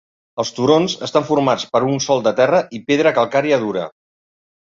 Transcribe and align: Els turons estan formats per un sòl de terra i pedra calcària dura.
Els 0.43 0.51
turons 0.59 0.95
estan 1.07 1.27
formats 1.27 1.65
per 1.75 1.81
un 1.89 2.01
sòl 2.07 2.25
de 2.29 2.33
terra 2.41 2.63
i 2.79 2.81
pedra 2.89 3.13
calcària 3.19 3.61
dura. 3.69 3.87